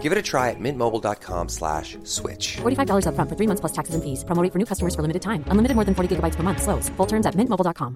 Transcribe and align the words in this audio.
Give 0.00 0.12
it 0.12 0.16
a 0.16 0.22
try 0.22 0.48
at 0.48 0.58
mintmobile.com 0.58 1.48
slash 1.50 1.98
switch. 2.04 2.56
$45 2.62 3.04
upfront 3.04 3.28
for 3.28 3.36
three 3.36 3.46
months 3.46 3.60
plus 3.60 3.72
taxes 3.72 3.94
and 3.94 4.02
fees. 4.02 4.24
Promo 4.24 4.42
for 4.50 4.58
new 4.58 4.64
customers 4.64 4.94
for 4.94 5.02
limited 5.02 5.20
time. 5.20 5.44
Unlimited 5.48 5.74
more 5.74 5.84
than 5.84 5.94
40 5.94 6.16
gigabytes 6.16 6.36
per 6.36 6.42
month. 6.42 6.62
Slows. 6.62 6.88
Full 6.96 7.06
terms 7.06 7.26
at 7.26 7.34
mintmobile.com. 7.34 7.94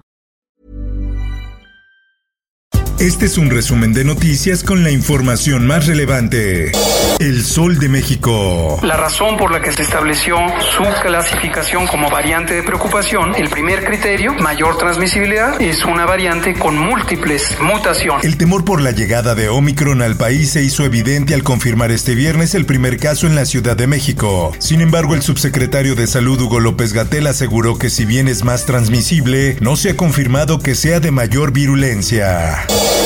Este 3.05 3.27
es 3.27 3.37
un 3.37 3.51
resumen 3.51 3.93
de 3.93 4.03
noticias 4.03 4.63
con 4.63 4.83
la 4.83 4.89
información 4.89 5.67
más 5.67 5.85
relevante. 5.85 6.71
El 7.19 7.45
Sol 7.45 7.77
de 7.77 7.87
México. 7.87 8.79
La 8.81 8.97
razón 8.97 9.37
por 9.37 9.51
la 9.51 9.61
que 9.61 9.71
se 9.71 9.83
estableció 9.83 10.37
su 10.59 10.83
clasificación 11.03 11.85
como 11.85 12.09
variante 12.09 12.55
de 12.55 12.63
preocupación, 12.63 13.35
el 13.35 13.47
primer 13.49 13.85
criterio, 13.85 14.33
mayor 14.33 14.79
transmisibilidad, 14.79 15.61
es 15.61 15.85
una 15.85 16.07
variante 16.07 16.55
con 16.55 16.79
múltiples 16.79 17.55
mutaciones. 17.61 18.25
El 18.25 18.37
temor 18.37 18.65
por 18.65 18.81
la 18.81 18.89
llegada 18.89 19.35
de 19.35 19.49
Omicron 19.49 20.01
al 20.01 20.17
país 20.17 20.49
se 20.49 20.63
hizo 20.63 20.83
evidente 20.83 21.35
al 21.35 21.43
confirmar 21.43 21.91
este 21.91 22.15
viernes 22.15 22.55
el 22.55 22.65
primer 22.65 22.97
caso 22.97 23.27
en 23.27 23.35
la 23.35 23.45
Ciudad 23.45 23.77
de 23.77 23.85
México. 23.85 24.51
Sin 24.57 24.81
embargo, 24.81 25.13
el 25.13 25.21
subsecretario 25.21 25.93
de 25.93 26.07
Salud 26.07 26.41
Hugo 26.41 26.59
López 26.59 26.91
Gatel 26.91 27.27
aseguró 27.27 27.77
que 27.77 27.91
si 27.91 28.03
bien 28.05 28.27
es 28.27 28.43
más 28.43 28.65
transmisible, 28.65 29.57
no 29.61 29.75
se 29.75 29.91
ha 29.91 29.95
confirmado 29.95 30.57
que 30.57 30.73
sea 30.73 30.99
de 30.99 31.11
mayor 31.11 31.51
virulencia. 31.51 32.65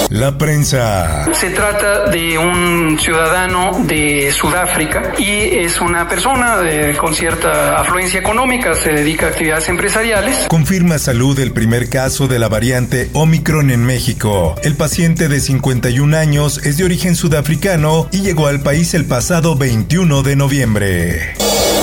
La 0.10 0.38
prensa. 0.38 1.28
Se 1.34 1.52
trata 1.52 2.10
de 2.10 2.38
un 2.38 2.98
ciudadano 3.00 3.80
de 3.86 4.32
Sudáfrica 4.32 5.14
y 5.20 5.24
es 5.58 5.80
una 5.80 6.08
persona 6.10 6.58
de- 6.58 6.98
con 6.98 7.14
cierta 7.14 7.80
afluencia 7.80 8.20
económica, 8.20 8.74
se 8.76 8.92
dedica 8.92 9.28
a 9.28 9.30
actividades 9.30 9.70
empresariales. 9.70 10.46
Confirma 10.48 10.98
salud 10.98 11.40
el 11.40 11.52
primer 11.52 11.90
caso 11.90 12.28
de 12.28 12.40
la 12.40 12.48
variante 12.50 13.10
Omicron 13.14 13.70
en 13.70 13.86
México. 13.86 14.56
El 14.64 14.76
paciente 14.76 15.28
de 15.28 15.40
51 15.40 16.16
años 16.16 16.58
es 16.66 16.78
de 16.78 16.86
origen 16.86 17.16
sudafricano 17.16 18.08
y 18.12 18.22
llegó 18.22 18.48
al 18.48 18.62
país 18.62 18.96
el 18.96 19.06
pasado 19.06 19.56
21 19.56 20.24
de 20.24 20.36
noviembre. 20.36 21.34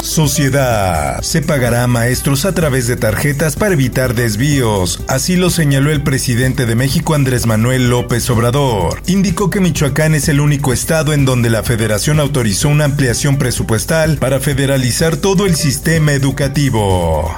Sociedad. 0.03 1.21
Se 1.23 1.43
pagará 1.43 1.83
a 1.83 1.87
maestros 1.89 2.45
a 2.45 2.55
través 2.55 2.87
de 2.87 2.97
tarjetas 2.97 3.57
para 3.57 3.75
evitar 3.75 4.15
desvíos. 4.15 5.03
Así 5.09 5.37
lo 5.37 5.51
señaló 5.51 5.91
el 5.91 6.03
presidente 6.03 6.65
de 6.65 6.75
México 6.75 7.15
Andrés 7.15 7.45
Manuel 7.47 7.86
López 7.87 8.29
Obrador. 8.31 9.01
Indicó 9.07 9.51
que 9.51 9.61
Michoacán 9.61 10.15
es 10.15 10.29
el 10.29 10.41
único 10.41 10.73
estado 10.73 11.13
en 11.13 11.25
donde 11.25 11.51
la 11.51 11.63
federación 11.63 12.21
autorizó 12.21 12.69
una 12.69 12.85
ampliación 12.85 13.39
presupuestal 13.39 14.19
para 14.19 14.41
federalizar 14.41 15.17
todo 15.17 15.47
el 15.47 15.57
sistema 15.57 16.13
educativo. 16.13 17.35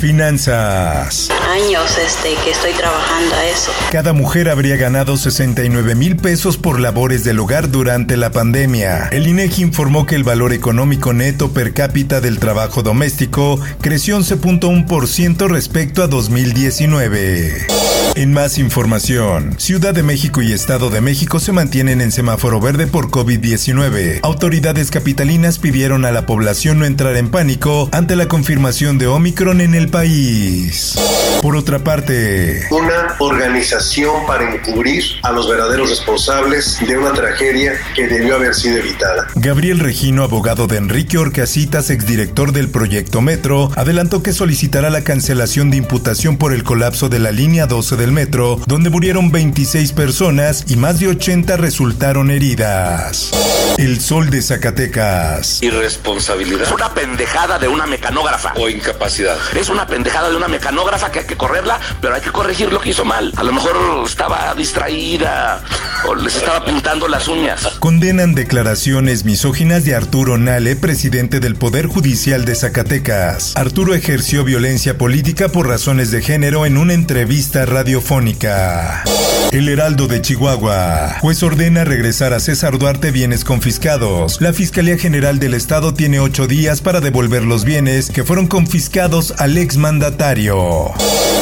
Finanzas. 0.00 1.28
años 1.50 1.98
este, 1.98 2.34
que 2.42 2.52
estoy 2.52 2.72
trabajando 2.72 3.34
a 3.34 3.46
eso. 3.46 3.70
Cada 3.92 4.12
mujer 4.12 4.48
habría 4.48 4.76
ganado 4.76 5.16
69 5.16 5.94
mil 5.94 6.16
pesos 6.16 6.56
por 6.56 6.80
labores 6.80 7.22
del 7.24 7.38
hogar 7.38 7.70
durante 7.70 8.16
la 8.16 8.30
pandemia. 8.30 9.08
El 9.12 9.26
INEGI 9.28 9.62
informó 9.62 10.06
que 10.06 10.14
el 10.14 10.24
valor 10.24 10.52
económico 10.52 11.12
neto 11.12 11.52
per 11.52 11.74
cápita 11.74 12.20
del 12.20 12.38
trabajo 12.38 12.82
doméstico 12.82 13.60
creció 13.80 14.18
11.1% 14.18 15.48
respecto 15.48 16.02
a 16.02 16.06
2019. 16.06 17.89
En 18.16 18.32
más 18.32 18.58
información, 18.58 19.54
Ciudad 19.58 19.94
de 19.94 20.02
México 20.02 20.42
y 20.42 20.52
Estado 20.52 20.90
de 20.90 21.00
México 21.00 21.38
se 21.38 21.52
mantienen 21.52 22.00
en 22.00 22.10
semáforo 22.10 22.60
verde 22.60 22.86
por 22.88 23.10
COVID-19. 23.10 24.20
Autoridades 24.22 24.90
capitalinas 24.90 25.58
pidieron 25.58 26.04
a 26.04 26.10
la 26.10 26.26
población 26.26 26.80
no 26.80 26.86
entrar 26.86 27.16
en 27.16 27.30
pánico 27.30 27.88
ante 27.92 28.16
la 28.16 28.26
confirmación 28.26 28.98
de 28.98 29.06
Omicron 29.06 29.60
en 29.60 29.74
el 29.74 29.88
país. 29.88 30.96
Por 31.40 31.56
otra 31.56 31.78
parte, 31.78 32.66
una 32.70 33.16
organización 33.18 34.26
para 34.26 34.54
encubrir 34.54 35.02
a 35.22 35.32
los 35.32 35.48
verdaderos 35.48 35.88
responsables 35.88 36.78
de 36.86 36.98
una 36.98 37.14
tragedia 37.14 37.72
que 37.94 38.06
debió 38.06 38.36
haber 38.36 38.54
sido 38.54 38.76
evitada. 38.76 39.26
Gabriel 39.36 39.78
Regino, 39.78 40.22
abogado 40.22 40.66
de 40.66 40.76
Enrique 40.76 41.16
Orcasitas, 41.16 41.88
exdirector 41.88 42.52
del 42.52 42.68
proyecto 42.68 43.22
Metro, 43.22 43.70
adelantó 43.74 44.22
que 44.22 44.34
solicitará 44.34 44.90
la 44.90 45.02
cancelación 45.02 45.70
de 45.70 45.78
imputación 45.78 46.36
por 46.36 46.52
el 46.52 46.62
colapso 46.62 47.08
de 47.08 47.20
la 47.20 47.30
línea 47.30 47.66
12 47.66 47.96
del 47.96 48.12
metro, 48.12 48.60
donde 48.66 48.90
murieron 48.90 49.32
26 49.32 49.92
personas 49.92 50.64
y 50.68 50.76
más 50.76 51.00
de 51.00 51.08
80 51.08 51.56
resultaron 51.56 52.30
heridas. 52.30 53.30
El 53.78 53.98
sol 54.00 54.28
de 54.28 54.42
Zacatecas. 54.42 55.62
Irresponsabilidad. 55.62 56.64
Es 56.64 56.70
una 56.70 56.92
pendejada 56.92 57.58
de 57.58 57.66
una 57.66 57.86
mecanógrafa. 57.86 58.52
O 58.56 58.68
incapacidad. 58.68 59.38
Es 59.58 59.70
una 59.70 59.86
pendejada 59.86 60.28
de 60.28 60.36
una 60.36 60.48
mecanógrafa 60.48 61.10
que 61.10 61.29
que 61.30 61.36
correrla, 61.36 61.80
pero 62.00 62.14
hay 62.14 62.20
que 62.20 62.32
corregir 62.32 62.72
lo 62.72 62.80
que 62.80 62.90
hizo 62.90 63.04
mal. 63.04 63.32
A 63.36 63.44
lo 63.44 63.52
mejor 63.52 63.76
estaba 64.04 64.52
distraída 64.54 65.62
o 66.06 66.14
les 66.14 66.36
estaba 66.36 66.64
pintando 66.64 67.06
las 67.08 67.28
uñas. 67.28 67.66
Condenan 67.78 68.34
declaraciones 68.34 69.24
misóginas 69.24 69.84
de 69.84 69.94
Arturo 69.94 70.38
Nale, 70.38 70.76
presidente 70.76 71.40
del 71.40 71.54
Poder 71.54 71.86
Judicial 71.86 72.44
de 72.44 72.54
Zacatecas. 72.56 73.56
Arturo 73.56 73.94
ejerció 73.94 74.44
violencia 74.44 74.98
política 74.98 75.48
por 75.48 75.68
razones 75.68 76.10
de 76.10 76.20
género 76.20 76.66
en 76.66 76.76
una 76.76 76.94
entrevista 76.94 77.64
radiofónica. 77.64 79.04
El 79.52 79.68
Heraldo 79.68 80.06
de 80.06 80.22
Chihuahua. 80.22 81.16
Juez 81.20 81.42
ordena 81.42 81.82
regresar 81.82 82.32
a 82.32 82.38
César 82.38 82.78
Duarte 82.78 83.10
bienes 83.10 83.44
confiscados. 83.44 84.40
La 84.40 84.52
Fiscalía 84.52 84.96
General 84.96 85.40
del 85.40 85.54
Estado 85.54 85.92
tiene 85.92 86.20
ocho 86.20 86.46
días 86.46 86.80
para 86.80 87.00
devolver 87.00 87.42
los 87.42 87.64
bienes 87.64 88.10
que 88.10 88.22
fueron 88.22 88.46
confiscados 88.46 89.34
al 89.38 89.58
exmandatario. 89.58 90.92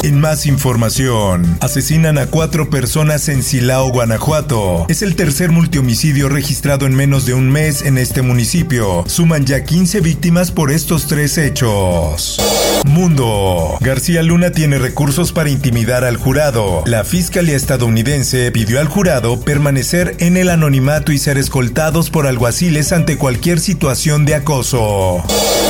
En 0.04 0.20
más 0.20 0.46
información, 0.46 1.58
asesinan 1.60 2.16
a 2.16 2.28
cuatro 2.28 2.70
personas 2.70 3.28
en 3.28 3.42
Silao, 3.42 3.90
Guanajuato. 3.90 4.86
Es 4.88 5.02
el 5.02 5.14
tercer 5.14 5.50
multihomicidio 5.50 6.30
registrado 6.30 6.86
en 6.86 6.94
menos 6.94 7.26
de 7.26 7.34
un 7.34 7.50
mes 7.50 7.82
en 7.82 7.98
este 7.98 8.22
municipio. 8.22 9.04
Suman 9.06 9.44
ya 9.44 9.64
15 9.64 10.00
víctimas 10.00 10.50
por 10.50 10.70
estos 10.70 11.08
tres 11.08 11.36
hechos. 11.36 12.40
Mundo. 12.86 13.76
García 13.80 14.22
Luna 14.22 14.50
tiene 14.52 14.78
recursos 14.78 15.32
para 15.32 15.50
intimidar 15.50 16.04
al 16.04 16.16
jurado. 16.16 16.84
La 16.86 17.04
Fiscalía 17.04 17.56
estadounidense 17.56 17.97
pidió 18.04 18.80
al 18.80 18.88
jurado 18.88 19.40
permanecer 19.40 20.14
en 20.20 20.36
el 20.36 20.50
anonimato 20.50 21.10
y 21.10 21.18
ser 21.18 21.36
escoltados 21.36 22.10
por 22.10 22.26
alguaciles 22.26 22.92
ante 22.92 23.18
cualquier 23.18 23.58
situación 23.58 24.24
de 24.24 24.36
acoso. 24.36 25.24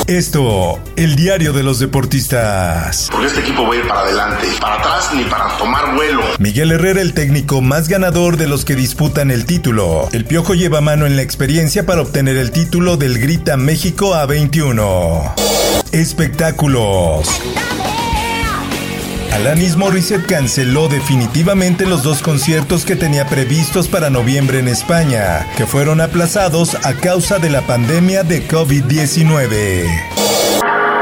Esto, 0.06 0.78
el 0.96 1.16
diario 1.16 1.52
de 1.52 1.62
los 1.62 1.78
deportistas. 1.78 3.08
Porque 3.10 3.28
este 3.28 3.40
equipo 3.40 3.66
va 3.66 3.74
a 3.74 3.76
ir 3.76 3.88
para 3.88 4.00
adelante, 4.00 4.46
para 4.60 4.74
atrás 4.74 5.10
ni 5.14 5.24
para 5.24 5.56
tomar 5.56 5.94
vuelo. 5.94 6.22
Miguel 6.38 6.72
Herrera, 6.72 7.00
el 7.00 7.14
técnico 7.14 7.62
más 7.62 7.88
ganador 7.88 8.36
de 8.36 8.46
los 8.46 8.64
que 8.64 8.74
disputan 8.74 9.30
el 9.30 9.46
título. 9.46 10.08
El 10.12 10.24
Piojo 10.24 10.54
lleva 10.54 10.80
mano 10.80 11.06
en 11.06 11.16
la 11.16 11.22
experiencia 11.22 11.86
para 11.86 12.02
obtener 12.02 12.36
el 12.36 12.50
título 12.50 12.96
del 12.96 13.18
Grita 13.18 13.56
México 13.56 14.14
A21. 14.14 15.32
Espectáculos. 15.92 17.28
Alanis 19.32 19.76
Morissette 19.76 20.26
canceló 20.26 20.88
definitivamente 20.88 21.86
los 21.86 22.02
dos 22.02 22.22
conciertos 22.22 22.84
que 22.84 22.96
tenía 22.96 23.26
previstos 23.26 23.88
para 23.88 24.10
noviembre 24.10 24.58
en 24.58 24.68
España, 24.68 25.46
que 25.56 25.66
fueron 25.66 26.00
aplazados 26.00 26.74
a 26.84 26.94
causa 26.94 27.38
de 27.38 27.50
la 27.50 27.62
pandemia 27.62 28.22
de 28.22 28.46
COVID-19. 28.48 29.86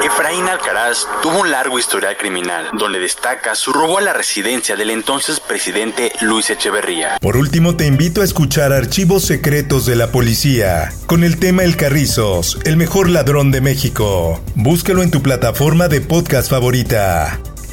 Efraín 0.05 0.49
Alcaraz 0.49 1.07
tuvo 1.23 1.41
un 1.41 1.51
largo 1.51 1.79
historial 1.79 2.17
criminal, 2.17 2.69
donde 2.79 2.99
destaca 3.01 3.55
su 3.55 3.73
robo 3.73 3.99
a 3.99 4.01
la 4.01 4.13
residencia 4.13 4.77
del 4.77 4.91
entonces 4.91 5.41
presidente 5.41 6.13
Luis 6.21 6.49
Echeverría. 6.51 7.19
Por 7.21 7.37
último, 7.37 7.77
te 7.77 7.87
invito 7.87 8.21
a 8.21 8.25
escuchar 8.25 8.73
Archivos 8.73 9.25
Secretos 9.25 9.87
de 9.87 9.97
la 9.97 10.13
Policía, 10.13 10.93
con 11.07 11.25
el 11.25 11.39
tema 11.39 11.65
El 11.65 11.77
Carrizos, 11.77 12.59
el 12.65 12.77
mejor 12.77 13.09
ladrón 13.09 13.51
de 13.51 13.61
México. 13.61 14.41
Búscalo 14.55 15.03
en 15.03 15.11
tu 15.11 15.23
plataforma 15.23 15.89
de 15.89 16.01
podcast 16.01 16.51
favorita. 16.51 17.41